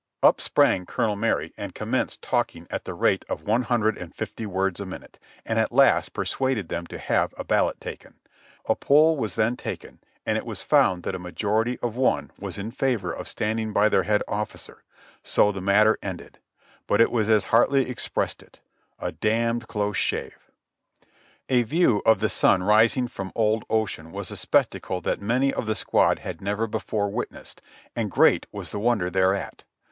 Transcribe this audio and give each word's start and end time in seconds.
Up 0.23 0.41
sprang 0.41 0.87
Colonel 0.87 1.15
Marye 1.15 1.53
and 1.57 1.75
commenced 1.75 2.23
talking 2.23 2.65
at 2.71 2.85
the 2.85 2.95
rate 2.95 3.23
of 3.29 3.43
one 3.43 3.61
hundred 3.61 3.99
and 3.99 4.15
fifty 4.15 4.47
words 4.47 4.79
a 4.79 4.85
minute, 4.87 5.19
and 5.45 5.59
at 5.59 5.71
last 5.71 6.11
persuaded 6.11 6.69
them 6.69 6.87
to 6.87 6.97
have 6.97 7.35
a 7.37 7.43
ballot 7.43 7.79
taken. 7.79 8.15
A 8.67 8.75
poll 8.75 9.15
was 9.15 9.35
then 9.35 9.55
taken 9.55 9.99
and 10.25 10.39
it 10.39 10.45
was 10.47 10.63
found 10.63 11.03
that 11.03 11.13
a 11.13 11.19
majority 11.19 11.77
of 11.83 11.95
one 11.97 12.31
was 12.39 12.57
in 12.57 12.71
favor 12.71 13.11
of 13.13 13.27
standing 13.27 13.73
by 13.73 13.89
their 13.89 14.01
head 14.01 14.23
officer, 14.27 14.77
and 14.81 15.17
so 15.21 15.51
the 15.51 15.61
matter 15.61 15.99
ended; 16.01 16.39
but 16.87 16.99
it 16.99 17.11
was 17.11 17.29
as 17.29 17.45
Hartley 17.45 17.87
expressed 17.87 18.41
it: 18.41 18.59
"A 18.97 19.11
d 19.11 19.29
d 19.53 19.59
close 19.67 19.97
shave." 19.97 20.49
A 21.47 21.61
view 21.61 22.01
of 22.07 22.21
the 22.21 22.27
sun 22.27 22.63
rising 22.63 23.07
from 23.07 23.31
old 23.35 23.65
Ocean 23.69 24.11
was 24.11 24.31
a 24.31 24.35
spectacle 24.35 24.99
that 25.01 25.21
many 25.21 25.53
of 25.53 25.67
the 25.67 25.75
squad 25.75 26.17
had 26.17 26.41
never 26.41 26.65
before 26.65 27.07
witnessed, 27.09 27.61
and 27.95 28.09
great 28.09 28.47
was 28.51 28.71
the 28.71 28.79
wonder 28.79 29.07
thereat. 29.11 29.63